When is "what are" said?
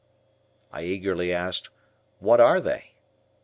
2.17-2.59